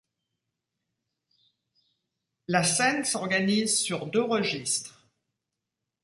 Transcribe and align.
La 2.47 2.63
scène 2.63 3.05
s'organise 3.05 3.79
sur 3.79 4.07
deux 4.07 4.23
registres. 4.23 4.99